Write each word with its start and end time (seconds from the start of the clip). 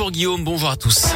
Bonjour 0.00 0.12
Guillaume, 0.12 0.44
bonjour 0.44 0.70
à 0.70 0.76
tous. 0.76 1.08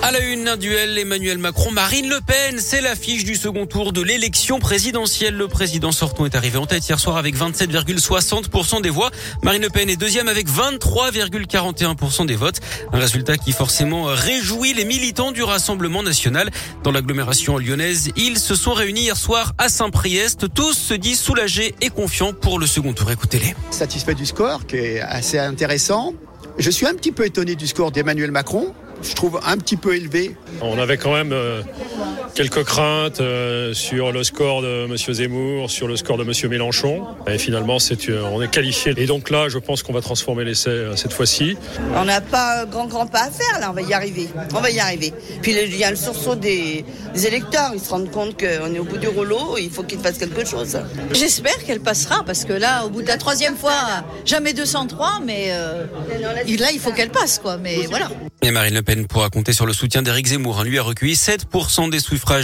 À 0.00 0.12
la 0.12 0.20
une, 0.20 0.46
un 0.46 0.56
duel 0.56 0.96
Emmanuel 0.96 1.38
Macron-Marine 1.38 2.08
Le 2.08 2.20
Pen. 2.20 2.60
C'est 2.60 2.80
l'affiche 2.80 3.24
du 3.24 3.34
second 3.34 3.66
tour 3.66 3.92
de 3.92 4.00
l'élection 4.00 4.60
présidentielle. 4.60 5.34
Le 5.34 5.48
président 5.48 5.90
sortant 5.90 6.24
est 6.24 6.36
arrivé 6.36 6.56
en 6.56 6.66
tête 6.66 6.88
hier 6.88 7.00
soir 7.00 7.16
avec 7.16 7.36
27,60% 7.36 8.80
des 8.80 8.90
voix. 8.90 9.10
Marine 9.42 9.62
Le 9.62 9.70
Pen 9.70 9.90
est 9.90 9.96
deuxième 9.96 10.28
avec 10.28 10.46
23,41% 10.46 12.26
des 12.26 12.36
votes. 12.36 12.60
Un 12.92 13.00
résultat 13.00 13.36
qui 13.36 13.50
forcément 13.50 14.04
réjouit 14.04 14.72
les 14.72 14.84
militants 14.84 15.32
du 15.32 15.42
Rassemblement 15.42 16.04
national. 16.04 16.48
Dans 16.84 16.92
l'agglomération 16.92 17.58
lyonnaise, 17.58 18.12
ils 18.14 18.38
se 18.38 18.54
sont 18.54 18.72
réunis 18.72 19.00
hier 19.00 19.16
soir 19.16 19.52
à 19.58 19.68
Saint-Priest. 19.68 20.54
Tous 20.54 20.74
se 20.74 20.94
disent 20.94 21.18
soulagés 21.18 21.74
et 21.80 21.90
confiants 21.90 22.34
pour 22.34 22.60
le 22.60 22.68
second 22.68 22.92
tour. 22.92 23.10
Écoutez-les. 23.10 23.56
Satisfait 23.72 24.14
du 24.14 24.26
score 24.26 24.64
qui 24.64 24.76
est 24.76 25.00
assez 25.00 25.40
intéressant. 25.40 26.14
Je 26.60 26.70
suis 26.70 26.86
un 26.86 26.94
petit 26.94 27.10
peu 27.10 27.24
étonné 27.24 27.56
du 27.56 27.66
score 27.66 27.90
d'Emmanuel 27.90 28.30
Macron 28.30 28.74
je 29.02 29.14
trouve 29.14 29.40
un 29.44 29.56
petit 29.56 29.76
peu 29.76 29.94
élevé. 29.96 30.36
On 30.60 30.78
avait 30.78 30.96
quand 30.96 31.12
même 31.12 31.32
euh, 31.32 31.62
quelques 32.34 32.64
craintes 32.64 33.20
euh, 33.20 33.74
sur 33.74 34.12
le 34.12 34.24
score 34.24 34.62
de 34.62 34.84
M. 34.84 34.96
Zemmour, 34.96 35.70
sur 35.70 35.88
le 35.88 35.96
score 35.96 36.16
de 36.18 36.24
M. 36.24 36.50
Mélenchon. 36.50 37.06
Et 37.26 37.38
finalement, 37.38 37.78
c'est, 37.78 38.08
euh, 38.08 38.22
on 38.32 38.42
est 38.42 38.50
qualifié. 38.50 38.94
Et 38.96 39.06
donc 39.06 39.30
là, 39.30 39.48
je 39.48 39.58
pense 39.58 39.82
qu'on 39.82 39.92
va 39.92 40.00
transformer 40.00 40.44
l'essai 40.44 40.86
cette 40.96 41.12
fois-ci. 41.12 41.56
On 41.94 42.04
n'a 42.04 42.20
pas 42.20 42.64
grand 42.66 42.86
grand 42.86 43.06
pas 43.06 43.24
à 43.24 43.30
faire 43.30 43.60
là, 43.60 43.70
on 43.70 43.74
va 43.74 43.82
y 43.82 43.92
arriver. 43.92 44.28
On 44.54 44.60
va 44.60 44.70
y 44.70 44.80
arriver. 44.80 45.12
Puis 45.42 45.52
il 45.52 45.76
y 45.76 45.84
a 45.84 45.90
le 45.90 45.96
sursaut 45.96 46.34
des, 46.34 46.84
électeurs, 47.14 47.72
ils 47.74 47.80
se 47.80 47.90
rendent 47.90 48.10
compte 48.10 48.38
qu'on 48.38 48.74
est 48.74 48.78
au 48.78 48.84
bout 48.84 48.98
du 48.98 49.08
rouleau, 49.08 49.56
il 49.58 49.70
faut 49.70 49.82
qu'ils 49.82 49.98
fassent 49.98 50.18
quelque 50.18 50.44
chose. 50.44 50.78
J'espère 51.12 51.64
qu'elle 51.64 51.80
passera 51.80 52.22
parce 52.24 52.44
que 52.44 52.52
là, 52.52 52.84
au 52.84 52.90
bout 52.90 53.02
de 53.02 53.08
la 53.08 53.16
troisième 53.16 53.56
fois, 53.56 54.04
jamais 54.24 54.52
203, 54.52 55.20
mais 55.24 55.48
là, 55.48 56.70
il 56.72 56.78
faut 56.78 56.92
qu'elle 56.92 57.10
passe 57.10 57.38
quoi. 57.38 57.56
Mais 57.56 57.86
voilà. 57.88 58.08
Et 58.42 58.50
Marine 58.52 58.74
Le 58.74 58.82
Pen 58.82 59.06
pourra 59.06 59.28
compter 59.28 59.52
sur 59.52 59.66
le 59.66 59.74
soutien 59.74 60.00
d'Éric 60.00 60.28
Zemmour. 60.28 60.64
Lui 60.64 60.78
a 60.78 60.82
recueilli 60.82 61.12
7% 61.12 61.90
des 61.90 62.00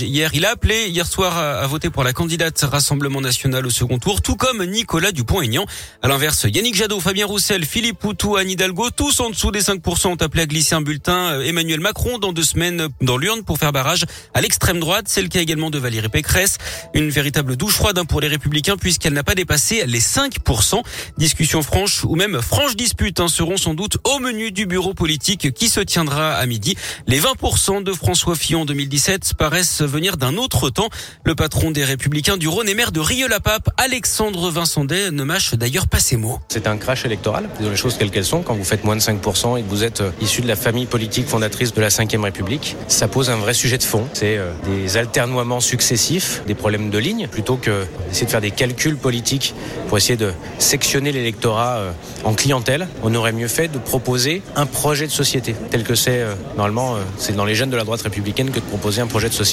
hier. 0.00 0.30
Il 0.34 0.44
a 0.44 0.50
appelé 0.50 0.88
hier 0.88 1.06
soir 1.06 1.36
à, 1.36 1.66
voter 1.66 1.90
pour 1.90 2.04
la 2.04 2.12
candidate 2.12 2.60
Rassemblement 2.60 3.20
National 3.20 3.66
au 3.66 3.70
second 3.70 3.98
tour, 3.98 4.22
tout 4.22 4.36
comme 4.36 4.64
Nicolas 4.64 5.12
Dupont-Aignan. 5.12 5.66
À 6.02 6.08
l'inverse, 6.08 6.46
Yannick 6.52 6.74
Jadot, 6.74 7.00
Fabien 7.00 7.26
Roussel, 7.26 7.64
Philippe 7.64 7.98
Poutou, 7.98 8.36
Anne 8.36 8.50
Hidalgo, 8.50 8.90
tous 8.90 9.20
en 9.20 9.30
dessous 9.30 9.50
des 9.50 9.62
5% 9.62 10.08
ont 10.08 10.14
appelé 10.16 10.42
à 10.42 10.46
glisser 10.46 10.74
un 10.74 10.80
bulletin 10.80 11.32
euh, 11.32 11.44
Emmanuel 11.44 11.80
Macron 11.80 12.18
dans 12.18 12.32
deux 12.32 12.42
semaines 12.42 12.88
dans 13.00 13.16
l'urne 13.16 13.42
pour 13.42 13.58
faire 13.58 13.72
barrage 13.72 14.04
à 14.34 14.40
l'extrême 14.40 14.80
droite. 14.80 15.06
C'est 15.08 15.22
le 15.22 15.28
cas 15.28 15.40
également 15.40 15.70
de 15.70 15.78
Valérie 15.78 16.08
Pécresse. 16.08 16.58
Une 16.94 17.10
véritable 17.10 17.56
douche 17.56 17.74
froide 17.74 17.98
hein, 17.98 18.04
pour 18.04 18.20
les 18.20 18.28
républicains 18.28 18.76
puisqu'elle 18.76 19.12
n'a 19.12 19.24
pas 19.24 19.34
dépassé 19.34 19.84
les 19.86 20.00
5%. 20.00 20.82
Discussion 21.16 21.62
franche 21.62 22.04
ou 22.04 22.14
même 22.16 22.40
franche 22.40 22.76
dispute 22.76 23.20
hein, 23.20 23.28
seront 23.28 23.56
sans 23.56 23.74
doute 23.74 23.98
au 24.04 24.18
menu 24.18 24.52
du 24.52 24.66
bureau 24.66 24.94
politique 24.94 25.52
qui 25.52 25.68
se 25.68 25.80
tiendra 25.80 26.34
à 26.34 26.46
midi. 26.46 26.76
Les 27.06 27.20
20% 27.20 27.82
de 27.82 27.92
François 27.92 28.34
Fillon 28.34 28.62
en 28.62 28.64
2017 28.64 29.34
paraissent 29.34 29.57
venir 29.80 30.16
d'un 30.16 30.36
autre 30.36 30.70
temps. 30.70 30.88
Le 31.24 31.34
patron 31.34 31.70
des 31.70 31.84
Républicains 31.84 32.36
du 32.36 32.48
Rhône 32.48 32.68
et 32.68 32.74
maire 32.74 32.92
de 32.92 33.00
Rieux-la-Pape, 33.00 33.70
Alexandre 33.76 34.50
Vincendet, 34.50 35.10
ne 35.10 35.24
mâche 35.24 35.54
d'ailleurs 35.54 35.88
pas 35.88 35.98
ses 35.98 36.16
mots. 36.16 36.38
C'est 36.48 36.66
un 36.66 36.76
crash 36.76 37.04
électoral, 37.04 37.48
les 37.60 37.76
choses 37.76 37.96
quelles 37.98 38.10
qu'elles 38.10 38.24
sont. 38.24 38.42
Quand 38.42 38.54
vous 38.54 38.64
faites 38.64 38.84
moins 38.84 38.96
de 38.96 39.00
5% 39.00 39.58
et 39.58 39.62
que 39.62 39.68
vous 39.68 39.84
êtes 39.84 40.00
euh, 40.00 40.10
issu 40.20 40.42
de 40.42 40.48
la 40.48 40.56
famille 40.56 40.86
politique 40.86 41.26
fondatrice 41.26 41.74
de 41.74 41.80
la 41.80 41.88
Ve 41.88 42.22
République, 42.22 42.76
ça 42.86 43.08
pose 43.08 43.30
un 43.30 43.36
vrai 43.36 43.54
sujet 43.54 43.78
de 43.78 43.82
fond. 43.82 44.06
C'est 44.12 44.38
euh, 44.38 44.52
des 44.64 44.96
alternoiements 44.96 45.60
successifs, 45.60 46.42
des 46.46 46.54
problèmes 46.54 46.90
de 46.90 46.98
ligne, 46.98 47.26
plutôt 47.28 47.56
que 47.56 47.84
d'essayer 48.08 48.26
de 48.26 48.30
faire 48.30 48.40
des 48.40 48.50
calculs 48.50 48.96
politiques 48.96 49.54
pour 49.88 49.98
essayer 49.98 50.16
de 50.16 50.32
sectionner 50.58 51.12
l'électorat 51.12 51.78
euh, 51.78 51.92
en 52.24 52.34
clientèle. 52.34 52.88
On 53.02 53.14
aurait 53.14 53.32
mieux 53.32 53.48
fait 53.48 53.68
de 53.68 53.78
proposer 53.78 54.42
un 54.54 54.66
projet 54.66 55.06
de 55.06 55.12
société 55.12 55.54
tel 55.70 55.82
que 55.82 55.94
c'est 55.94 56.24
normalement, 56.56 56.96
c'est 57.16 57.34
dans 57.34 57.44
les 57.44 57.54
gènes 57.54 57.70
de 57.70 57.76
la 57.76 57.84
droite 57.84 58.02
républicaine 58.02 58.50
que 58.50 58.60
de 58.60 58.64
proposer 58.64 59.00
un 59.00 59.06
projet 59.06 59.28
de 59.28 59.34
société. 59.34 59.47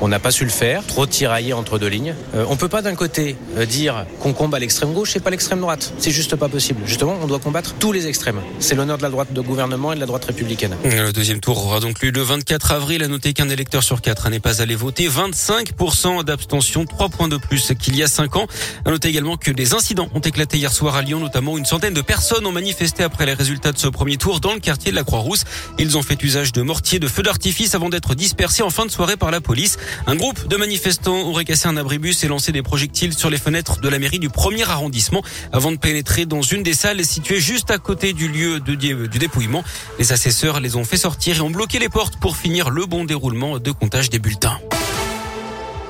On 0.00 0.08
n'a 0.08 0.18
pas 0.18 0.30
su 0.30 0.44
le 0.44 0.50
faire, 0.50 0.84
trop 0.86 1.06
tiraillé 1.06 1.52
entre 1.52 1.78
deux 1.78 1.88
lignes. 1.88 2.14
Euh, 2.34 2.44
on 2.48 2.56
peut 2.56 2.68
pas 2.68 2.82
d'un 2.82 2.94
côté 2.94 3.36
dire 3.68 4.06
qu'on 4.20 4.32
combat 4.32 4.58
l'extrême 4.58 4.92
gauche 4.92 5.16
et 5.16 5.20
pas 5.20 5.30
l'extrême 5.30 5.60
droite. 5.60 5.92
C'est 5.98 6.10
juste 6.10 6.36
pas 6.36 6.48
possible. 6.48 6.82
Justement, 6.86 7.16
on 7.22 7.26
doit 7.26 7.38
combattre 7.38 7.74
tous 7.78 7.92
les 7.92 8.06
extrêmes. 8.06 8.40
C'est 8.58 8.74
l'honneur 8.74 8.98
de 8.98 9.02
la 9.02 9.10
droite 9.10 9.32
de 9.32 9.40
gouvernement 9.40 9.92
et 9.92 9.96
de 9.96 10.00
la 10.00 10.06
droite 10.06 10.24
républicaine. 10.24 10.76
Le 10.84 11.12
deuxième 11.12 11.40
tour 11.40 11.64
aura 11.64 11.80
donc 11.80 12.02
lieu 12.02 12.10
le 12.10 12.22
24 12.22 12.72
avril. 12.72 13.02
À 13.02 13.08
noter 13.08 13.32
qu'un 13.32 13.48
électeur 13.48 13.82
sur 13.82 14.00
quatre 14.00 14.28
n'est 14.30 14.40
pas 14.40 14.62
allé 14.62 14.74
voter. 14.74 15.08
25% 15.08 16.24
d'abstention, 16.24 16.84
3 16.84 17.08
points 17.08 17.28
de 17.28 17.36
plus 17.36 17.72
qu'il 17.78 17.96
y 17.96 18.02
a 18.02 18.08
5 18.08 18.36
ans. 18.36 18.46
À 18.84 18.90
noter 18.90 19.08
également 19.08 19.36
que 19.36 19.50
des 19.50 19.74
incidents 19.74 20.08
ont 20.14 20.20
éclaté 20.20 20.58
hier 20.58 20.72
soir 20.72 20.96
à 20.96 21.02
Lyon, 21.02 21.20
notamment 21.20 21.58
une 21.58 21.64
centaine 21.64 21.94
de 21.94 22.00
personnes 22.00 22.46
ont 22.46 22.52
manifesté 22.52 23.02
après 23.02 23.26
les 23.26 23.34
résultats 23.34 23.72
de 23.72 23.78
ce 23.78 23.88
premier 23.88 24.16
tour 24.16 24.40
dans 24.40 24.54
le 24.54 24.60
quartier 24.60 24.90
de 24.90 24.96
la 24.96 25.04
Croix-Rouge. 25.04 25.40
Ils 25.78 25.96
ont 25.96 26.02
fait 26.02 26.22
usage 26.22 26.52
de 26.52 26.62
mortiers, 26.62 26.98
de 26.98 27.08
feux 27.08 27.22
d'artifice 27.22 27.74
avant 27.74 27.88
d'être 27.88 28.14
dispersés 28.14 28.62
en 28.62 28.70
fin 28.70 28.86
de 28.86 28.90
soirée 28.90 29.15
par 29.16 29.30
la 29.30 29.40
police. 29.40 29.78
Un 30.06 30.16
groupe 30.16 30.48
de 30.48 30.56
manifestants 30.56 31.28
aurait 31.28 31.44
cassé 31.44 31.68
un 31.68 31.76
abribus 31.76 32.22
et 32.24 32.28
lancé 32.28 32.52
des 32.52 32.62
projectiles 32.62 33.14
sur 33.14 33.30
les 33.30 33.38
fenêtres 33.38 33.80
de 33.80 33.88
la 33.88 33.98
mairie 33.98 34.18
du 34.18 34.28
premier 34.28 34.68
arrondissement 34.68 35.22
avant 35.52 35.72
de 35.72 35.76
pénétrer 35.76 36.26
dans 36.26 36.42
une 36.42 36.62
des 36.62 36.74
salles 36.74 37.04
situées 37.04 37.40
juste 37.40 37.70
à 37.70 37.78
côté 37.78 38.12
du 38.12 38.28
lieu 38.28 38.60
du 38.60 39.18
dépouillement. 39.18 39.64
Les 39.98 40.12
assesseurs 40.12 40.60
les 40.60 40.76
ont 40.76 40.84
fait 40.84 40.96
sortir 40.96 41.36
et 41.36 41.40
ont 41.40 41.50
bloqué 41.50 41.78
les 41.78 41.88
portes 41.88 42.18
pour 42.18 42.36
finir 42.36 42.70
le 42.70 42.86
bon 42.86 43.04
déroulement 43.04 43.58
de 43.58 43.70
comptage 43.70 44.10
des 44.10 44.18
bulletins. 44.18 44.58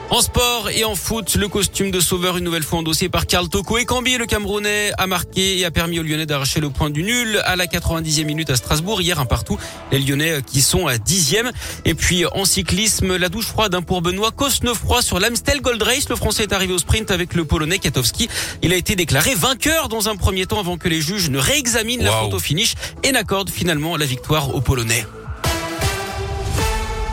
En 0.08 0.20
sport 0.20 0.70
et 0.70 0.84
en 0.84 0.94
foot, 0.94 1.34
le 1.34 1.48
costume 1.48 1.90
de 1.90 1.98
sauveur 1.98 2.36
une 2.36 2.44
nouvelle 2.44 2.62
fois 2.62 2.78
endossé 2.78 3.08
par 3.08 3.26
Karl 3.26 3.48
Toko 3.48 3.76
et 3.76 3.84
Cambi. 3.84 4.16
Le 4.16 4.26
Camerounais 4.26 4.92
a 4.98 5.08
marqué 5.08 5.58
et 5.58 5.64
a 5.64 5.72
permis 5.72 5.98
aux 5.98 6.04
Lyonnais 6.04 6.26
d'arracher 6.26 6.60
le 6.60 6.70
point 6.70 6.90
du 6.90 7.02
nul 7.02 7.42
à 7.44 7.56
la 7.56 7.66
90e 7.66 8.24
minute 8.24 8.48
à 8.48 8.54
Strasbourg. 8.54 9.02
Hier, 9.02 9.18
un 9.18 9.26
partout. 9.26 9.58
Les 9.90 9.98
Lyonnais 9.98 10.42
qui 10.46 10.62
sont 10.62 10.86
à 10.86 10.94
10e. 10.94 11.50
Et 11.84 11.94
puis, 11.94 12.24
en 12.24 12.44
cyclisme, 12.44 13.16
la 13.16 13.28
douche 13.28 13.46
froide 13.46 13.76
pour 13.84 14.00
Benoît 14.00 14.30
Cosnefroy 14.30 15.02
sur 15.02 15.18
l'Amstel 15.18 15.60
Gold 15.60 15.82
Race. 15.82 16.08
Le 16.08 16.14
Français 16.14 16.44
est 16.44 16.52
arrivé 16.52 16.72
au 16.72 16.78
sprint 16.78 17.10
avec 17.10 17.34
le 17.34 17.44
Polonais 17.44 17.80
Katowski. 17.80 18.28
Il 18.62 18.72
a 18.72 18.76
été 18.76 18.94
déclaré 18.94 19.34
vainqueur 19.34 19.88
dans 19.88 20.08
un 20.08 20.14
premier 20.14 20.46
temps 20.46 20.60
avant 20.60 20.76
que 20.76 20.88
les 20.88 21.00
juges 21.00 21.30
ne 21.30 21.38
réexaminent 21.38 22.04
la 22.04 22.12
photo 22.12 22.38
finish 22.38 22.74
et 23.02 23.10
n'accordent 23.10 23.50
finalement 23.50 23.96
la 23.96 24.06
victoire 24.06 24.54
aux 24.54 24.60
Polonais. 24.60 25.04